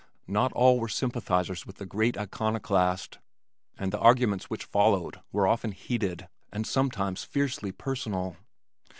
[0.25, 3.19] Not all were sympathizers with the great iconoclast,
[3.77, 8.35] and the arguments which followed were often heated and sometimes fiercely personal.